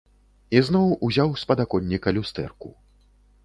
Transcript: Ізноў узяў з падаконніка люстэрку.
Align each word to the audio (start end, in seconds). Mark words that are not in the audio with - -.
Ізноў 0.59 0.87
узяў 1.09 1.29
з 1.43 1.47
падаконніка 1.53 2.17
люстэрку. 2.21 2.69